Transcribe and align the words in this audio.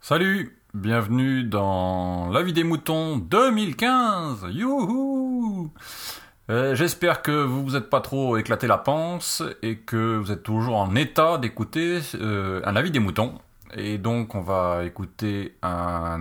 Salut, 0.00 0.58
bienvenue 0.74 1.44
dans 1.44 2.28
La 2.30 2.42
vie 2.42 2.52
des 2.52 2.64
moutons 2.64 3.16
2015. 3.18 4.46
Youhou 4.50 5.70
Euh, 6.50 6.74
J'espère 6.74 7.22
que 7.22 7.30
vous 7.44 7.62
vous 7.64 7.76
êtes 7.76 7.88
pas 7.88 8.00
trop 8.00 8.36
éclaté 8.36 8.66
la 8.66 8.78
panse 8.78 9.42
et 9.62 9.76
que 9.78 10.16
vous 10.18 10.30
êtes 10.32 10.42
toujours 10.42 10.76
en 10.76 10.94
état 10.94 11.38
d'écouter 11.38 12.00
euh, 12.14 12.60
un 12.64 12.76
avis 12.76 12.90
des 12.90 12.98
moutons. 12.98 13.34
Et 13.74 13.98
donc 13.98 14.34
on 14.34 14.40
va 14.40 14.84
écouter 14.84 15.56
euh, 15.64 15.68
un 15.68 16.18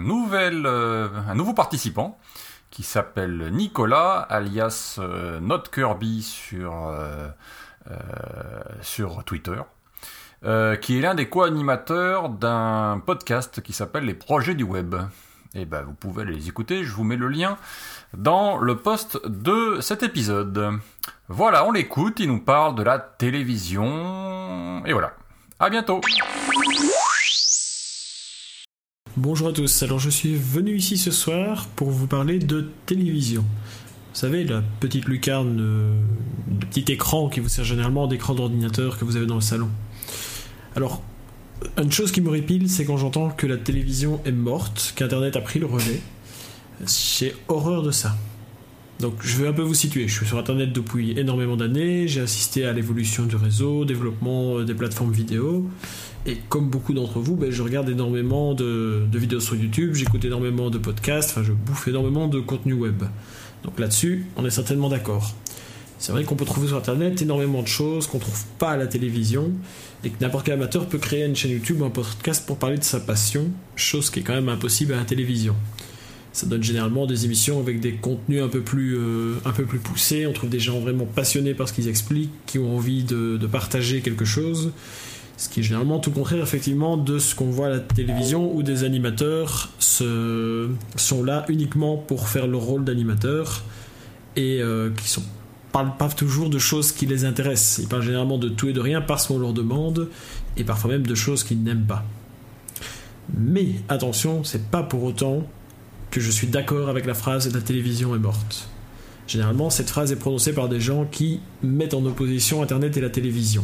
nouveau 1.36 1.54
participant 1.54 2.18
qui 2.70 2.84
s'appelle 2.84 3.50
Nicolas, 3.52 4.20
alias 4.20 4.98
euh, 5.00 5.42
Not 5.42 5.64
Kirby 5.74 6.22
sur 6.22 6.74
euh, 6.88 7.30
Twitter, 9.26 9.62
qui 10.82 10.98
est 10.98 11.02
l'un 11.02 11.16
des 11.16 11.28
co-animateurs 11.28 12.30
d'un 12.30 13.02
podcast 13.06 13.62
qui 13.62 13.73
s'appelle 13.73 14.06
Les 14.06 14.14
Projets 14.14 14.56
du 14.56 14.64
Web. 14.64 14.95
Et 15.54 15.66
ben 15.66 15.81
vous 15.81 15.94
pouvez 15.94 16.23
les 16.23 16.48
écouter, 16.48 16.86
je 16.86 16.94
vous 16.94 17.04
mets 17.04 17.18
le 17.18 17.28
lien 17.28 17.58
dans 18.14 18.58
le 18.58 18.78
post 18.78 19.20
de 19.28 19.81
cet 19.81 20.04
épisode. 20.04 20.80
Voilà, 21.28 21.66
on 21.66 21.73
l'écoute, 21.73 22.22
il 22.22 22.30
nous 22.30 22.40
parle 22.40 22.76
de 22.76 22.84
la 22.84 23.00
télévision. 23.00 24.86
Et 24.86 24.94
voilà. 24.94 25.12
À 25.59 25.70
bientôt. 25.70 26.00
Bonjour 29.23 29.49
à 29.49 29.53
tous, 29.53 29.84
alors 29.84 29.99
je 29.99 30.09
suis 30.09 30.34
venu 30.34 30.75
ici 30.75 30.98
ce 30.98 31.11
soir 31.11 31.67
pour 31.75 31.91
vous 31.91 32.07
parler 32.07 32.39
de 32.39 32.71
télévision. 32.88 33.41
Vous 33.41 34.20
savez, 34.20 34.44
la 34.44 34.63
petite 34.80 35.05
lucarne, 35.05 35.59
euh, 35.61 35.94
le 36.49 36.66
petit 36.66 36.91
écran 36.91 37.30
qui 37.30 37.39
vous 37.39 37.47
sert 37.47 37.63
généralement 37.63 38.07
d'écran 38.07 38.34
d'ordinateur 38.34 38.97
que 38.97 39.05
vous 39.05 39.17
avez 39.17 39.27
dans 39.27 39.35
le 39.35 39.41
salon. 39.41 39.70
Alors, 40.75 41.03
une 41.78 41.91
chose 41.91 42.11
qui 42.11 42.19
me 42.19 42.31
répile, 42.31 42.67
c'est 42.67 42.83
quand 42.83 42.97
j'entends 42.97 43.30
que 43.30 43.45
la 43.45 43.58
télévision 43.58 44.19
est 44.25 44.31
morte, 44.31 44.94
qu'Internet 44.95 45.35
a 45.35 45.41
pris 45.41 45.59
le 45.59 45.67
relais. 45.67 46.02
J'ai 46.88 47.35
horreur 47.47 47.83
de 47.83 47.91
ça. 47.91 48.17
Donc 49.00 49.13
je 49.22 49.38
vais 49.38 49.47
un 49.47 49.53
peu 49.53 49.61
vous 49.61 49.75
situer. 49.75 50.08
Je 50.08 50.16
suis 50.16 50.25
sur 50.25 50.39
Internet 50.39 50.73
depuis 50.73 51.11
énormément 51.19 51.58
d'années, 51.58 52.08
j'ai 52.08 52.22
assisté 52.22 52.66
à 52.66 52.73
l'évolution 52.73 53.25
du 53.25 53.35
réseau, 53.35 53.85
développement 53.85 54.58
euh, 54.58 54.66
des 54.66 54.73
plateformes 54.73 55.11
vidéo. 55.11 55.69
Et 56.25 56.38
comme 56.50 56.69
beaucoup 56.69 56.94
d'entre 56.94 57.19
vous, 57.19 57.36
ben, 57.36 57.52
je 57.52 57.64
regarde 57.64 57.89
énormément 57.89 58.53
de, 58.53 59.08
vidéos 59.11 59.39
sur 59.39 59.55
YouTube, 59.55 59.95
j'écoute 59.95 60.23
énormément 60.23 60.69
de 60.69 60.78
podcasts, 60.78 61.31
enfin 61.31 61.44
je 61.44 61.52
bouffe 61.52 61.88
énormément 61.88 62.28
de 62.28 62.39
contenu 62.39 62.73
web. 62.73 63.03
Donc 63.63 63.80
là-dessus, 63.80 64.28
on 64.36 64.45
est 64.45 64.52
certainement 64.52 64.89
d'accord. 64.89 65.33
C'est 65.97 66.11
vrai 66.11 66.23
qu'on 66.23 66.36
peut 66.36 66.45
trouver 66.45 66.67
sur 66.67 66.78
Internet 66.78 67.22
énormément 67.22 67.61
de 67.61 67.67
choses 67.67 68.08
qu'on 68.08 68.19
trouve 68.19 68.44
pas 68.58 68.72
à 68.72 68.78
la 68.78 68.88
télévision 68.88 69.52
et 70.03 70.09
que 70.09 70.16
n'importe 70.22 70.45
quel 70.45 70.55
amateur 70.55 70.88
peut 70.88 70.97
créer 70.97 71.25
une 71.25 71.36
chaîne 71.36 71.52
YouTube 71.52 71.81
ou 71.81 71.86
un 71.86 71.91
podcast 71.91 72.45
pour 72.45 72.58
parler 72.58 72.78
de 72.78 72.83
sa 72.83 73.00
passion, 73.00 73.50
chose 73.75 74.09
qui 74.09 74.19
est 74.19 74.23
quand 74.23 74.33
même 74.33 74.50
impossible 74.50 74.94
à 74.94 74.97
la 74.97 75.06
télévision. 75.06 75.56
Ça 76.33 76.47
donne 76.47 76.63
généralement 76.63 77.08
des 77.08 77.25
émissions 77.25 77.59
avec 77.59 77.81
des 77.81 77.94
contenus 77.94 78.41
un 78.41 78.47
peu 78.47 78.61
plus, 78.61 78.97
euh, 78.97 79.35
un 79.44 79.52
peu 79.52 79.66
plus 79.66 79.80
poussés. 79.80 80.25
On 80.25 80.33
trouve 80.33 80.50
des 80.50 80.59
gens 80.59 80.80
vraiment 80.80 81.06
passionnés 81.06 81.53
par 81.53 81.67
ce 81.67 81.73
qu'ils 81.73 81.89
expliquent, 81.89 82.31
qui 82.45 82.58
ont 82.58 82.78
envie 82.78 83.03
de 83.03 83.47
partager 83.47 84.02
quelque 84.02 84.25
chose. 84.25 84.72
Ce 85.42 85.50
qui 85.50 85.61
est 85.61 85.64
généralement 85.64 85.97
tout 85.97 86.11
contraire, 86.11 86.44
effectivement, 86.44 86.97
de 86.97 87.17
ce 87.17 87.34
qu'on 87.34 87.50
voit 87.50 87.66
à 87.66 87.70
la 87.72 87.80
télévision 87.80 88.53
où 88.56 88.61
des 88.61 88.84
animateurs 88.84 89.72
sont 89.80 91.23
là 91.23 91.45
uniquement 91.50 91.97
pour 91.97 92.28
faire 92.28 92.45
leur 92.45 92.61
rôle 92.61 92.84
d'animateur 92.84 93.64
et 94.36 94.62
euh, 94.62 94.92
qui 94.92 95.19
ne 95.19 95.25
parlent 95.72 95.97
pas 95.97 96.09
toujours 96.09 96.52
de 96.52 96.59
choses 96.59 96.92
qui 96.92 97.08
les 97.08 97.25
intéressent. 97.25 97.80
Ils 97.80 97.88
parlent 97.88 98.03
généralement 98.03 98.38
de 98.38 98.50
tout 98.50 98.69
et 98.69 98.73
de 98.73 98.80
rien 98.80 99.02
parce 99.02 99.25
qu'on 99.25 99.39
leur 99.39 99.53
demande 99.53 100.09
et 100.58 100.64
parfois 100.64 100.92
même 100.92 101.08
de 101.08 101.16
choses 101.16 101.44
qu'ils 101.44 101.64
n'aiment 101.64 101.88
pas. 101.88 102.06
Mais 103.36 103.69
attention, 103.89 104.44
c'est 104.44 104.69
pas 104.69 104.84
pour 104.84 105.03
autant 105.03 105.41
que 106.12 106.22
je 106.22 106.29
suis 106.29 106.46
d'accord 106.46 106.88
avec 106.88 107.08
la 107.08 107.16
phrase 107.16 107.52
la 107.52 107.62
télévision 107.62 108.16
est 108.16 108.19
morte. 108.19 108.69
Généralement, 109.25 109.72
cette 109.72 109.90
phrase 109.90 110.12
est 110.12 110.18
prononcée 110.18 110.53
par 110.53 110.69
des 110.69 110.79
gens 110.79 111.06
qui 111.06 111.40
mettent 111.63 111.96
en 111.96 112.06
opposition 112.06 112.62
Internet 112.62 112.96
et 112.97 113.02
la 113.02 113.09
télévision. 113.09 113.63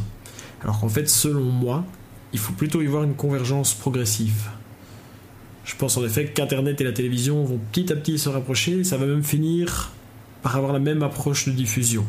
Alors 0.64 0.80
qu'en 0.80 0.90
fait, 0.90 1.10
selon 1.10 1.44
moi, 1.44 1.86
il 2.34 2.40
faut 2.40 2.54
plutôt 2.54 2.82
y 2.82 2.86
voir 2.86 3.04
une 3.04 3.16
convergence 3.16 3.74
progressive. 3.74 4.50
Je 5.66 5.76
pense 5.76 5.98
en 5.98 6.06
effet 6.06 6.26
qu'Internet 6.26 6.80
et 6.82 6.84
la 6.84 6.94
télévision 6.94 7.44
vont 7.44 7.60
petit 7.72 7.92
à 7.92 7.96
petit 7.96 8.18
se 8.18 8.30
rapprocher, 8.30 8.80
et 8.80 8.84
ça 8.84 8.98
va 8.98 9.06
même 9.06 9.24
finir 9.24 9.92
par 10.42 10.56
avoir 10.56 10.74
la 10.74 10.80
même 10.80 11.04
approche 11.04 11.48
de 11.48 11.52
diffusion. 11.52 12.06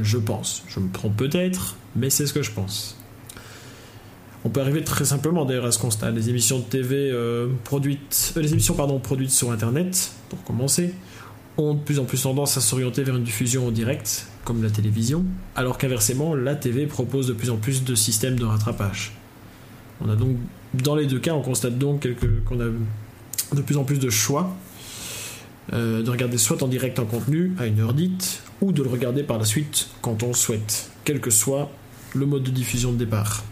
Je 0.00 0.18
pense. 0.18 0.62
Je 0.68 0.80
me 0.80 0.90
trompe 0.90 1.16
peut-être, 1.16 1.76
mais 1.96 2.10
c'est 2.10 2.26
ce 2.26 2.32
que 2.32 2.42
je 2.42 2.52
pense. 2.52 2.96
On 4.44 4.48
peut 4.48 4.60
arriver 4.60 4.82
très 4.82 5.04
simplement 5.04 5.44
d'ailleurs 5.44 5.66
à 5.66 5.72
ce 5.72 5.78
constat. 5.78 6.10
Les 6.10 6.30
émissions 6.30 6.60
de 6.60 6.64
TV 6.64 7.10
euh, 7.10 7.48
produites, 7.64 8.32
euh, 8.36 8.40
les 8.40 8.52
émissions 8.52 8.74
pardon, 8.74 8.98
produites 8.98 9.30
sur 9.30 9.50
Internet, 9.50 10.12
pour 10.28 10.42
commencer, 10.44 10.94
ont 11.58 11.74
de 11.74 11.80
plus 11.80 11.98
en 11.98 12.04
plus 12.04 12.22
tendance 12.22 12.56
à 12.56 12.60
s'orienter 12.60 13.02
vers 13.02 13.16
une 13.16 13.24
diffusion 13.24 13.66
en 13.66 13.70
direct, 13.70 14.26
la 14.62 14.70
télévision, 14.70 15.24
alors 15.56 15.78
qu'inversement, 15.78 16.34
la 16.34 16.54
TV 16.54 16.86
propose 16.86 17.26
de 17.26 17.32
plus 17.32 17.50
en 17.50 17.56
plus 17.56 17.84
de 17.84 17.94
systèmes 17.94 18.38
de 18.38 18.44
rattrapage. 18.44 19.12
On 20.00 20.08
a 20.08 20.16
donc, 20.16 20.36
dans 20.74 20.94
les 20.94 21.06
deux 21.06 21.18
cas, 21.18 21.34
on 21.34 21.42
constate 21.42 21.78
donc 21.78 22.08
qu'on 22.46 22.60
a 22.60 22.64
de 23.54 23.62
plus 23.62 23.76
en 23.76 23.84
plus 23.84 23.98
de 23.98 24.10
choix 24.10 24.56
euh, 25.72 26.02
de 26.02 26.10
regarder 26.10 26.36
soit 26.36 26.62
en 26.64 26.68
direct 26.68 26.98
en 26.98 27.04
contenu 27.04 27.52
à 27.58 27.66
une 27.66 27.78
heure 27.78 27.94
dite, 27.94 28.42
ou 28.60 28.72
de 28.72 28.82
le 28.82 28.88
regarder 28.88 29.22
par 29.22 29.38
la 29.38 29.44
suite 29.44 29.88
quand 30.02 30.24
on 30.24 30.32
souhaite, 30.32 30.90
quel 31.04 31.20
que 31.20 31.30
soit 31.30 31.70
le 32.14 32.26
mode 32.26 32.42
de 32.42 32.50
diffusion 32.50 32.92
de 32.92 32.96
départ. 32.96 33.44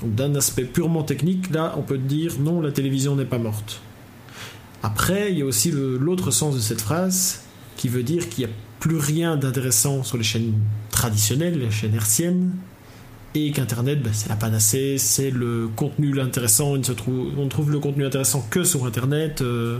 Donc 0.00 0.14
d'un 0.14 0.34
aspect 0.34 0.64
purement 0.64 1.02
technique, 1.02 1.50
là, 1.50 1.74
on 1.76 1.82
peut 1.82 1.98
dire 1.98 2.38
non, 2.40 2.62
la 2.62 2.72
télévision 2.72 3.16
n'est 3.16 3.26
pas 3.26 3.38
morte. 3.38 3.82
Après, 4.82 5.30
il 5.30 5.38
y 5.38 5.42
a 5.42 5.44
aussi 5.44 5.70
l'autre 5.70 6.30
sens 6.30 6.54
de 6.54 6.60
cette 6.60 6.80
phrase, 6.80 7.42
qui 7.76 7.88
veut 7.88 8.02
dire 8.02 8.28
qu'il 8.28 8.46
n'y 8.46 8.52
a 8.52 8.54
plus 8.80 8.96
rien 8.96 9.36
d'intéressant 9.36 10.02
sur 10.02 10.16
les 10.16 10.24
chaînes 10.24 10.54
traditionnelles, 10.90 11.58
les 11.58 11.70
chaînes 11.70 11.94
hertziennes, 11.94 12.52
et 13.34 13.50
qu'Internet, 13.52 14.02
ben, 14.02 14.12
c'est 14.12 14.28
la 14.28 14.36
panacée, 14.36 14.98
c'est 14.98 15.30
le 15.30 15.68
contenu 15.74 16.20
intéressant, 16.20 16.72
on 16.72 16.76
ne 16.76 17.48
trouve 17.48 17.70
le 17.70 17.78
contenu 17.78 18.04
intéressant 18.04 18.46
que 18.50 18.64
sur 18.64 18.84
Internet. 18.84 19.40
euh. 19.40 19.78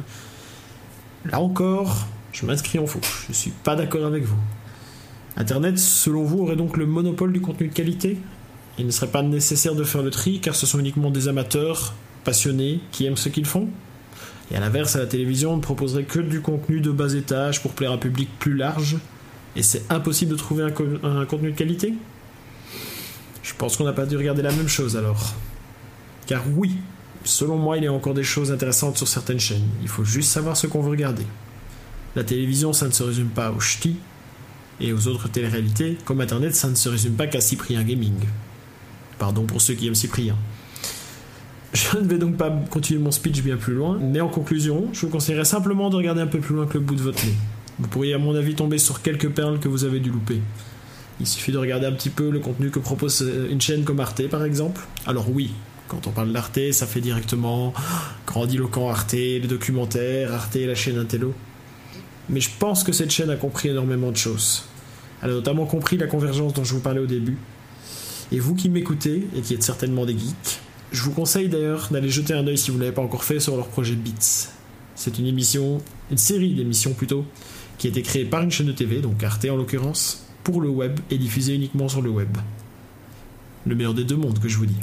Là 1.25 1.41
encore, 1.41 2.07
je 2.33 2.47
m'inscris 2.47 2.79
en 2.79 2.87
faux, 2.87 3.01
je 3.03 3.29
ne 3.29 3.35
suis 3.35 3.51
pas 3.51 3.77
d'accord 3.77 4.07
avec 4.07 4.25
vous. 4.25 4.39
Internet, 5.37 5.79
selon 5.79 6.25
vous, 6.25 6.41
aurait 6.41 6.57
donc 6.57 6.77
le 6.77 6.87
monopole 6.87 7.33
du 7.33 7.41
contenu 7.41 7.69
de 7.69 7.73
qualité? 7.73 8.19
Il 8.79 8.87
ne 8.87 8.91
serait 8.91 9.11
pas 9.11 9.23
nécessaire 9.23 9.75
de 9.75 9.85
faire 9.85 10.03
le 10.03 10.11
tri, 10.11 10.41
car 10.41 10.55
ce 10.55 10.67
sont 10.67 10.79
uniquement 10.79 11.11
des 11.11 11.29
amateurs, 11.29 11.95
passionnés, 12.25 12.81
qui 12.91 13.05
aiment 13.07 13.17
ce 13.17 13.29
qu'ils 13.29 13.47
font? 13.47 13.69
Et 14.53 14.57
à 14.57 14.61
l'inverse, 14.61 14.97
à 14.97 14.99
la 14.99 15.07
télévision, 15.07 15.55
on 15.55 15.57
ne 15.57 15.63
proposerait 15.63 16.05
que 16.05 16.19
du 16.21 16.43
contenu 16.43 16.81
de 16.81 16.91
bas 16.91 17.15
étage 17.15 17.63
pour 17.63 17.73
plaire 17.73 17.91
à 17.91 17.95
un 17.95 17.99
public 17.99 18.29
plus 18.39 18.55
large. 18.55 18.99
Et 19.57 19.63
c'est 19.63 19.91
impossible 19.91 20.33
de 20.33 20.37
trouver 20.37 20.63
un, 20.63 20.71
co- 20.71 20.85
un 21.03 21.25
contenu 21.25 21.53
de 21.53 21.57
qualité? 21.57 21.95
Je 23.43 23.55
pense 23.55 23.77
qu'on 23.77 23.85
n'a 23.85 23.93
pas 23.93 24.07
dû 24.07 24.17
regarder 24.17 24.43
la 24.43 24.53
même 24.53 24.69
chose 24.69 24.97
alors. 24.97 25.35
Car 26.27 26.43
oui, 26.55 26.77
selon 27.25 27.57
moi, 27.57 27.79
il 27.79 27.85
y 27.85 27.87
a 27.87 27.93
encore 27.93 28.15
des 28.15 28.25
choses 28.25 28.53
intéressantes 28.53 28.99
sur 28.99 29.09
certaines 29.09 29.41
chaînes. 29.41 29.67
Il 29.81 29.89
faut 29.89 30.05
juste 30.05 30.31
savoir 30.31 30.57
ce 30.57 30.67
qu'on 30.67 30.83
veut 30.83 30.91
regarder. 30.91 31.27
La 32.15 32.25
télévision, 32.25 32.73
ça 32.75 32.87
ne 32.87 32.93
se 32.93 33.03
résume 33.03 33.29
pas 33.29 33.51
aux 33.53 33.61
ch'tis 33.61 33.97
et 34.81 34.93
aux 34.93 35.09
autres 35.09 35.29
téléréalités. 35.29 35.97
Comme 36.05 36.21
Internet, 36.21 36.55
ça 36.55 36.69
ne 36.69 36.75
se 36.75 36.91
résume 36.91 37.15
pas 37.15 37.27
qu'à 37.27 37.41
Cyprien 37.41 37.83
Gaming. 37.83 38.21
Pardon 39.19 39.45
pour 39.45 39.61
ceux 39.63 39.75
qui 39.75 39.87
aiment 39.87 39.95
Cyprien. 39.95 40.37
Je 41.73 41.97
ne 41.97 42.07
vais 42.07 42.19
donc 42.19 42.37
pas 42.37 42.51
continuer 42.71 43.01
mon 43.01 43.11
speech 43.11 43.43
bien 43.43 43.57
plus 43.57 43.73
loin, 43.73 43.99
mais 43.99 44.21
en 44.21 44.29
conclusion, 44.29 44.89
je 44.93 45.01
vous 45.01 45.09
conseillerais 45.09 45.47
simplement 45.47 45.89
de 45.89 45.97
regarder 45.97 46.21
un 46.21 46.27
peu 46.27 46.39
plus 46.39 46.55
loin 46.55 46.67
que 46.67 46.75
le 46.75 46.85
bout 46.85 46.95
de 46.95 47.01
votre 47.01 47.25
nez. 47.25 47.33
Vous 47.79 47.89
pourriez 47.89 48.13
à 48.13 48.19
mon 48.19 48.35
avis 48.35 48.55
tomber 48.55 48.77
sur 48.77 49.01
quelques 49.01 49.31
perles 49.31 49.59
que 49.59 49.69
vous 49.69 49.85
avez 49.85 49.99
dû 49.99 50.11
louper. 50.11 50.41
Il 51.19 51.27
suffit 51.27 51.51
de 51.51 51.57
regarder 51.57 51.87
un 51.87 51.93
petit 51.93 52.11
peu 52.11 52.31
le 52.31 52.41
contenu 52.41 52.71
que 52.71 52.79
propose 52.79 53.23
euh, 53.23 53.49
une 53.51 53.61
chaîne 53.61 53.85
comme 53.85 54.01
Arte 54.01 54.29
par 54.29 54.45
exemple. 54.45 54.83
Alors 55.07 55.31
oui, 55.31 55.53
quand 55.89 56.07
on 56.07 56.11
parle 56.11 56.33
d'Arte, 56.33 56.73
ça 56.73 56.87
fait 56.87 57.01
directement 57.01 57.73
grandiloquent 58.27 58.91
Arte, 58.91 59.13
les 59.13 59.41
documentaires, 59.41 60.33
Arte, 60.33 60.57
la 60.57 60.75
chaîne 60.75 60.99
Intello. 60.99 61.33
Mais 62.29 62.41
je 62.41 62.51
pense 62.59 62.85
que 62.85 62.93
cette 62.93 63.11
chaîne 63.11 63.31
a 63.31 63.37
compris 63.37 63.69
énormément 63.69 64.11
de 64.11 64.17
choses. 64.17 64.65
Elle 65.23 65.31
a 65.31 65.35
notamment 65.35 65.65
compris 65.65 65.97
la 65.97 66.07
convergence 66.07 66.53
dont 66.53 66.65
je 66.65 66.75
vous 66.75 66.81
parlais 66.81 67.01
au 67.01 67.07
début. 67.07 67.39
Et 68.31 68.41
vous 68.41 68.55
qui 68.55 68.69
m'écoutez, 68.69 69.27
et 69.37 69.41
qui 69.41 69.55
êtes 69.55 69.63
certainement 69.63 70.07
des 70.07 70.19
geeks, 70.19 70.62
je 70.93 71.03
vous 71.03 71.13
conseille 71.13 71.49
d'ailleurs 71.49 71.89
d'aller 71.91 72.11
jeter 72.11 72.35
un 72.35 72.47
œil 72.47 72.59
si 72.59 72.71
vous 72.71 72.77
ne 72.77 72.83
l'avez 72.83 72.95
pas 72.95 73.03
encore 73.03 73.25
fait 73.25 73.41
sur 73.41 73.57
leur 73.57 73.67
projet 73.67 73.95
Beats. 73.95 74.51
C'est 74.95 75.19
une 75.19 75.27
émission, 75.27 75.81
une 76.11 76.19
série 76.19 76.55
d'émissions 76.55 76.93
plutôt, 76.93 77.25
qui 77.79 77.87
a 77.87 77.91
été 77.91 78.03
créée 78.03 78.27
par 78.27 78.43
une 78.43 78.51
chaîne 78.51 78.67
de 78.67 78.73
TV, 78.73 79.01
donc 79.01 79.23
Arte 79.25 79.47
en 79.47 79.57
l'occurrence, 79.57 80.27
pour 80.45 80.61
le 80.61 80.69
web 80.69 81.01
et 81.11 81.17
diffusée 81.17 81.55
uniquement 81.55 81.89
sur 81.89 82.03
le 82.03 82.11
web. 82.11 82.37
Le 83.67 83.75
meilleur 83.75 83.95
des 83.95 84.05
deux 84.05 84.17
mondes 84.17 84.39
que 84.39 84.49
je 84.49 84.59
vous 84.59 84.67
dis. 84.67 84.77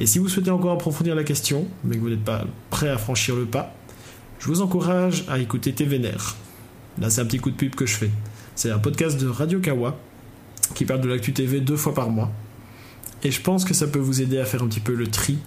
Et 0.00 0.06
si 0.06 0.18
vous 0.18 0.28
souhaitez 0.28 0.50
encore 0.50 0.72
approfondir 0.72 1.14
la 1.14 1.24
question, 1.24 1.66
mais 1.84 1.96
que 1.96 2.00
vous 2.00 2.10
n'êtes 2.10 2.24
pas 2.24 2.44
prêt 2.70 2.88
à 2.88 2.96
franchir 2.96 3.36
le 3.36 3.44
pas, 3.44 3.74
je 4.38 4.46
vous 4.46 4.62
encourage 4.62 5.24
à 5.28 5.38
écouter 5.38 5.72
TVNR. 5.72 6.36
Là, 7.00 7.10
c'est 7.10 7.20
un 7.20 7.26
petit 7.26 7.38
coup 7.38 7.50
de 7.50 7.56
pub 7.56 7.74
que 7.74 7.86
je 7.86 7.94
fais. 7.94 8.10
C'est 8.54 8.70
un 8.70 8.78
podcast 8.78 9.20
de 9.20 9.26
Radio 9.26 9.60
Kawa 9.60 9.98
qui 10.74 10.86
parle 10.86 11.02
de 11.02 11.08
l'actu 11.08 11.32
TV 11.32 11.60
deux 11.60 11.76
fois 11.76 11.94
par 11.94 12.08
mois. 12.08 12.30
Et 13.22 13.30
je 13.30 13.40
pense 13.40 13.64
que 13.64 13.74
ça 13.74 13.86
peut 13.86 13.98
vous 13.98 14.20
aider 14.20 14.38
à 14.38 14.44
faire 14.44 14.62
un 14.62 14.68
petit 14.68 14.80
peu 14.80 14.94
le 14.94 15.08
tri 15.08 15.38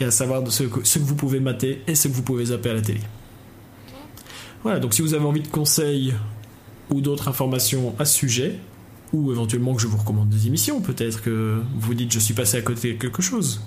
et 0.00 0.04
à 0.04 0.10
savoir 0.10 0.42
de 0.42 0.50
ce, 0.50 0.64
que, 0.64 0.84
ce 0.86 0.98
que 0.98 1.04
vous 1.04 1.14
pouvez 1.14 1.40
mater 1.40 1.82
et 1.86 1.94
ce 1.94 2.08
que 2.08 2.12
vous 2.12 2.22
pouvez 2.22 2.46
zapper 2.46 2.70
à 2.70 2.74
la 2.74 2.82
télé. 2.82 3.00
Voilà, 4.62 4.80
donc 4.80 4.94
si 4.94 5.02
vous 5.02 5.14
avez 5.14 5.24
envie 5.24 5.42
de 5.42 5.48
conseils 5.48 6.14
ou 6.90 7.00
d'autres 7.00 7.28
informations 7.28 7.94
à 7.98 8.04
ce 8.04 8.16
sujet, 8.16 8.58
ou 9.12 9.32
éventuellement 9.32 9.74
que 9.74 9.82
je 9.82 9.86
vous 9.86 9.96
recommande 9.96 10.28
des 10.28 10.46
émissions, 10.46 10.80
peut-être 10.80 11.22
que 11.22 11.60
vous 11.76 11.94
dites 11.94 12.12
je 12.12 12.18
suis 12.18 12.34
passé 12.34 12.56
à 12.58 12.62
côté 12.62 12.94
de 12.94 12.98
quelque 12.98 13.22
chose, 13.22 13.62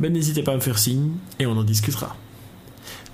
ben 0.00 0.12
n'hésitez 0.12 0.42
pas 0.42 0.52
à 0.52 0.56
me 0.56 0.60
faire 0.60 0.78
signe 0.78 1.12
et 1.38 1.46
on 1.46 1.52
en 1.52 1.64
discutera. 1.64 2.16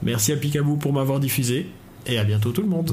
Merci 0.03 0.33
à 0.33 0.37
Picaboo 0.37 0.77
pour 0.77 0.93
m'avoir 0.93 1.21
diffusé 1.21 1.67
et 2.07 2.19
à 2.19 2.25
bientôt 2.25 2.53
tout 2.53 2.63
le 2.63 2.69
monde. 2.69 2.93